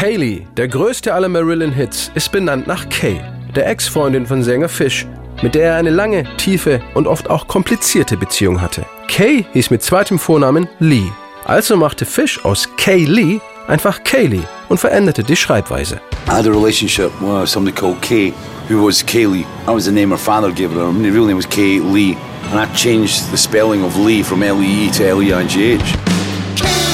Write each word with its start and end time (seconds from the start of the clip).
Kaylee, 0.00 0.46
der 0.56 0.66
größte 0.66 1.12
aller 1.12 1.28
Marillion-Hits, 1.28 2.10
ist 2.14 2.32
benannt 2.32 2.66
nach 2.66 2.88
Kay, 2.88 3.20
der 3.54 3.68
Ex-Freundin 3.68 4.24
von 4.24 4.42
Sänger 4.42 4.70
Fish, 4.70 5.06
mit 5.42 5.54
der 5.54 5.72
er 5.72 5.76
eine 5.76 5.90
lange, 5.90 6.24
tiefe 6.38 6.80
und 6.94 7.06
oft 7.06 7.28
auch 7.28 7.46
komplizierte 7.46 8.16
Beziehung 8.16 8.62
hatte. 8.62 8.86
Kay 9.08 9.44
hieß 9.52 9.68
mit 9.68 9.82
zweitem 9.82 10.18
Vornamen 10.18 10.70
Lee. 10.78 11.12
Also 11.44 11.76
machte 11.76 12.06
Fish 12.06 12.42
aus 12.46 12.66
Kay 12.78 13.04
Lee 13.04 13.40
einfach 13.68 14.02
Kaylee 14.02 14.44
und 14.70 14.80
veränderte 14.80 15.22
die 15.22 15.36
Schreibweise. 15.36 16.00
I 16.28 16.30
had 16.30 16.46
a 16.46 16.50
relationship 16.50 17.12
with 17.20 17.50
somebody 17.50 17.76
called 17.76 18.00
Kay, 18.00 18.32
who 18.70 18.82
was 18.82 19.04
Kaylee. 19.04 19.44
That 19.66 19.74
was 19.74 19.84
the 19.84 19.92
name 19.92 20.12
her 20.12 20.18
father 20.18 20.50
gave 20.50 20.70
her. 20.72 20.80
Her 20.80 21.12
real 21.12 21.26
name 21.26 21.36
was 21.36 21.46
Kay 21.46 21.78
Lee. 21.78 22.16
And 22.52 22.58
I 22.58 22.74
changed 22.74 23.30
the 23.30 23.36
spelling 23.36 23.84
of 23.84 23.98
Lee 23.98 24.22
from 24.22 24.42
L-E-E 24.42 24.92
to 24.92 25.06
L-E-I-G-H. 25.06 26.89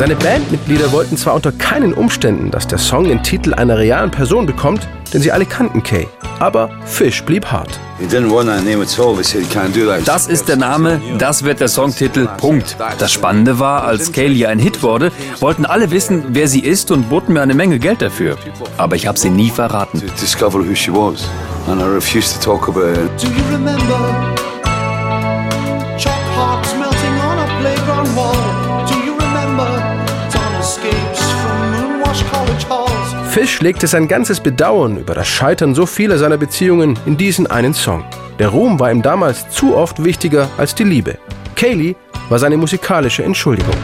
Seine 0.00 0.16
Bandmitglieder 0.16 0.92
wollten 0.92 1.18
zwar 1.18 1.34
unter 1.34 1.52
keinen 1.52 1.92
Umständen, 1.92 2.50
dass 2.50 2.66
der 2.66 2.78
Song 2.78 3.04
den 3.04 3.22
Titel 3.22 3.52
einer 3.52 3.76
realen 3.76 4.10
Person 4.10 4.46
bekommt, 4.46 4.88
denn 5.12 5.20
sie 5.20 5.30
alle 5.30 5.44
kannten 5.44 5.82
Kay. 5.82 6.08
Aber 6.38 6.70
Fish 6.86 7.22
blieb 7.22 7.44
hart. 7.44 7.78
Das 10.06 10.26
ist 10.26 10.48
der 10.48 10.56
Name, 10.56 11.02
das 11.18 11.42
wird 11.42 11.60
der 11.60 11.68
Songtitel, 11.68 12.28
Punkt. 12.38 12.78
Das 12.98 13.12
Spannende 13.12 13.58
war, 13.58 13.84
als 13.84 14.10
Kaylee 14.10 14.46
ein 14.46 14.58
Hit 14.58 14.82
wurde, 14.82 15.12
wollten 15.38 15.66
alle 15.66 15.90
wissen, 15.90 16.24
wer 16.30 16.48
sie 16.48 16.60
ist 16.60 16.90
und 16.90 17.10
boten 17.10 17.34
mir 17.34 17.42
eine 17.42 17.54
Menge 17.54 17.78
Geld 17.78 18.00
dafür. 18.00 18.38
Aber 18.78 18.96
ich 18.96 19.06
habe 19.06 19.18
sie 19.18 19.28
nie 19.28 19.50
verraten. 19.50 20.02
And 21.66 21.82
I 21.82 21.84
refused 21.84 22.42
to 22.42 22.56
talk 22.56 22.68
about 22.68 22.94
it. 22.94 24.49
Fish 33.30 33.60
legte 33.60 33.86
sein 33.86 34.08
ganzes 34.08 34.40
Bedauern 34.40 34.96
über 34.96 35.14
das 35.14 35.28
Scheitern 35.28 35.72
so 35.72 35.86
vieler 35.86 36.18
seiner 36.18 36.36
Beziehungen 36.36 36.98
in 37.06 37.16
diesen 37.16 37.46
einen 37.46 37.74
Song. 37.74 38.04
Der 38.40 38.48
Ruhm 38.48 38.80
war 38.80 38.90
ihm 38.90 39.02
damals 39.02 39.48
zu 39.50 39.76
oft 39.76 40.02
wichtiger 40.02 40.48
als 40.58 40.74
die 40.74 40.82
Liebe. 40.82 41.16
Kaylee 41.54 41.94
war 42.28 42.40
seine 42.40 42.56
musikalische 42.56 43.22
Entschuldigung. 43.22 43.76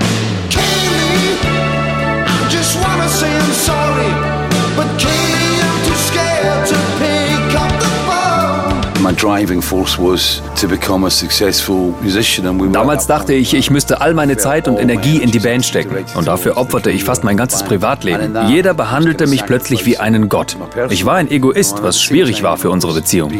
Damals 12.72 13.06
dachte 13.06 13.32
ich, 13.34 13.54
ich 13.54 13.70
müsste 13.70 14.00
all 14.00 14.14
meine 14.14 14.36
Zeit 14.36 14.68
und 14.68 14.78
Energie 14.78 15.16
in 15.18 15.30
die 15.30 15.38
Band 15.40 15.64
stecken. 15.64 15.96
Und 16.14 16.26
dafür 16.28 16.56
opferte 16.56 16.90
ich 16.90 17.04
fast 17.04 17.24
mein 17.24 17.36
ganzes 17.36 17.62
Privatleben. 17.62 18.36
Jeder 18.48 18.74
behandelte 18.74 19.26
mich 19.26 19.44
plötzlich 19.44 19.84
wie 19.86 19.98
einen 19.98 20.28
Gott. 20.28 20.56
Ich 20.90 21.04
war 21.04 21.16
ein 21.16 21.30
Egoist, 21.30 21.82
was 21.82 22.00
schwierig 22.00 22.42
war 22.42 22.56
für 22.56 22.70
unsere 22.70 22.94
Beziehung. 22.94 23.30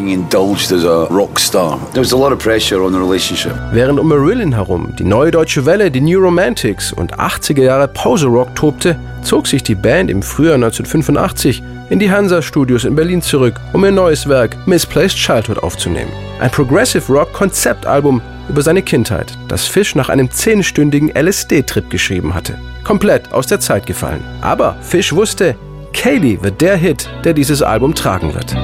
Während 3.72 3.98
um 4.00 4.08
Marillion 4.08 4.52
herum 4.54 4.94
die 4.98 5.04
neue 5.04 5.30
deutsche 5.30 5.66
Welle, 5.66 5.90
die 5.90 6.00
New 6.00 6.20
Romantics 6.20 6.92
und 6.92 7.18
80er 7.18 7.62
Jahre 7.62 7.88
Pause 7.88 8.26
Rock 8.26 8.54
tobte, 8.54 8.98
zog 9.26 9.46
sich 9.46 9.62
die 9.62 9.74
Band 9.74 10.10
im 10.10 10.22
Frühjahr 10.22 10.54
1985 10.54 11.62
in 11.90 11.98
die 11.98 12.10
Hansa 12.10 12.42
Studios 12.42 12.84
in 12.84 12.94
Berlin 12.94 13.20
zurück, 13.20 13.54
um 13.72 13.84
ihr 13.84 13.90
neues 13.90 14.28
Werk 14.28 14.56
Misplaced 14.66 15.16
Childhood 15.16 15.58
aufzunehmen. 15.58 16.12
Ein 16.40 16.50
Progressive 16.50 17.12
Rock 17.12 17.32
Konzeptalbum 17.32 18.22
über 18.48 18.62
seine 18.62 18.82
Kindheit, 18.82 19.36
das 19.48 19.66
Fish 19.66 19.94
nach 19.96 20.08
einem 20.08 20.30
zehnstündigen 20.30 21.10
LSD-Trip 21.10 21.90
geschrieben 21.90 22.34
hatte. 22.34 22.56
Komplett 22.84 23.32
aus 23.32 23.48
der 23.48 23.58
Zeit 23.58 23.84
gefallen. 23.84 24.22
Aber 24.40 24.76
Fish 24.80 25.12
wusste, 25.12 25.56
Kaylee 25.96 26.38
wird 26.42 26.60
der 26.60 26.76
Hit, 26.76 27.08
der 27.24 27.32
dieses 27.32 27.62
Album 27.62 27.94
tragen 27.94 28.34
wird. 28.34 28.54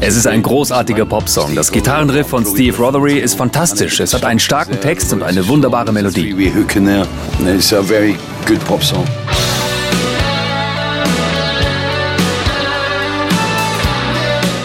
Es 0.00 0.16
ist 0.16 0.26
ein 0.26 0.42
großartiger 0.42 1.04
Popsong. 1.04 1.54
Das 1.54 1.70
Gitarrenriff 1.70 2.28
von 2.28 2.44
Steve 2.46 2.76
Rothery 2.76 3.18
ist 3.18 3.34
fantastisch. 3.34 4.00
Es 4.00 4.14
hat 4.14 4.24
einen 4.24 4.40
starken 4.40 4.80
Text 4.80 5.12
und 5.12 5.22
eine 5.22 5.46
wunderbare 5.46 5.92
Melodie. 5.92 6.34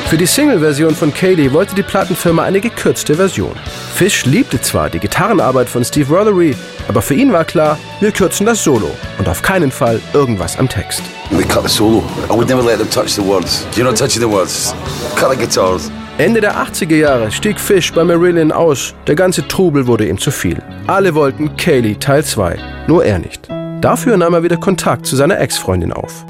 Für 0.08 0.18
die 0.18 0.26
Single-Version 0.28 0.96
von 0.96 1.14
Kaylee 1.14 1.52
wollte 1.52 1.76
die 1.76 1.84
Plattenfirma 1.84 2.44
eine 2.44 2.62
gekürzte 2.62 3.16
Version. 3.16 3.56
Fish 3.96 4.26
liebte 4.26 4.62
zwar 4.62 4.90
die 4.90 5.00
Gitarrenarbeit 5.00 5.68
von 5.68 5.84
Steve 5.84 6.12
Rothery, 6.16 6.56
aber 6.88 7.02
für 7.02 7.14
ihn 7.14 7.32
war 7.32 7.46
klar, 7.46 7.78
wir 8.00 8.12
kürzen 8.12 8.46
das 8.46 8.64
Solo 8.64 8.92
und 9.18 9.28
auf 9.28 9.42
keinen 9.42 9.72
Fall 9.72 10.00
irgendwas 10.14 10.58
am 10.58 10.70
Text. 10.70 11.02
Ende 16.18 16.42
der 16.42 16.56
80er 16.56 16.96
Jahre 16.96 17.32
stieg 17.32 17.60
Fish 17.60 17.92
bei 17.92 18.04
Marillion 18.04 18.52
aus. 18.52 18.94
Der 19.08 19.16
ganze 19.16 19.48
Trubel 19.48 19.88
wurde 19.88 20.08
ihm 20.08 20.20
zu 20.20 20.30
viel. 20.30 20.62
Alle 20.86 21.16
wollten 21.16 21.58
Kaylee 21.58 21.96
Teil 21.96 22.24
2, 22.24 22.58
nur 22.88 23.04
er 23.04 23.18
nicht. 23.18 23.48
Dafür 23.84 24.16
nahm 24.16 24.34
er 24.34 24.44
wieder 24.44 24.56
Kontakt 24.56 25.06
zu 25.06 25.18
seiner 25.18 25.42
Ex-Freundin 25.42 25.92
auf. 25.92 26.24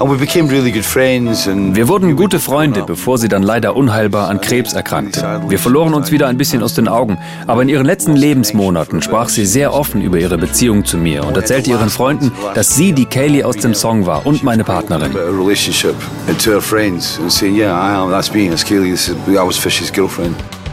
Wir 1.76 1.86
wurden 1.86 2.16
gute 2.16 2.40
Freunde, 2.40 2.82
bevor 2.82 3.16
sie 3.16 3.28
dann 3.28 3.44
leider 3.44 3.76
unheilbar 3.76 4.28
an 4.28 4.40
Krebs 4.40 4.72
erkrankte. 4.72 5.40
Wir 5.46 5.60
verloren 5.60 5.94
uns 5.94 6.10
wieder 6.10 6.26
ein 6.26 6.36
bisschen 6.36 6.64
aus 6.64 6.74
den 6.74 6.88
Augen, 6.88 7.16
aber 7.46 7.62
in 7.62 7.68
ihren 7.68 7.86
letzten 7.86 8.16
Lebensmonaten 8.16 9.02
sprach 9.02 9.28
sie 9.28 9.46
sehr 9.46 9.72
offen 9.72 10.02
über 10.02 10.18
ihre 10.18 10.36
Beziehung 10.36 10.84
zu 10.84 10.96
mir 10.96 11.24
und 11.24 11.36
erzählte 11.36 11.70
ihren 11.70 11.90
Freunden, 11.90 12.32
dass 12.56 12.74
sie 12.74 12.92
die 12.92 13.06
Kaylee 13.06 13.44
aus 13.44 13.58
dem 13.58 13.74
Song 13.74 14.04
war 14.04 14.26
und 14.26 14.42
meine 14.42 14.64
Partnerin. 14.64 15.12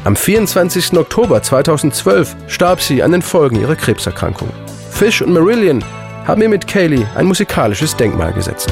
Am 0.03 0.15
24. 0.15 0.97
Oktober 0.97 1.43
2012 1.43 2.35
starb 2.47 2.81
sie 2.81 3.03
an 3.03 3.11
den 3.11 3.21
Folgen 3.21 3.61
ihrer 3.61 3.75
Krebserkrankung. 3.75 4.49
Fish 4.89 5.21
und 5.21 5.33
Marillion 5.33 5.83
haben 6.25 6.41
wir 6.41 6.49
mit 6.49 6.67
Kaylee 6.67 7.05
ein 7.15 7.25
musikalisches 7.25 7.95
Denkmal 7.95 8.33
gesetzt. 8.33 8.67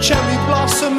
cherry 0.00 0.36
blossom 0.46 0.96